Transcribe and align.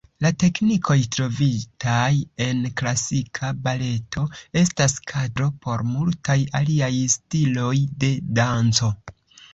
La 0.25 0.29
teknikoj 0.43 0.95
trovitaj 1.15 2.13
en 2.45 2.63
klasika 2.81 3.51
baleto 3.67 4.25
estas 4.63 4.97
kadro 5.13 5.51
por 5.67 5.85
multaj 5.93 6.39
aliaj 6.61 6.93
stiloj 7.17 7.75
de 8.05 8.15
danco. 8.41 8.95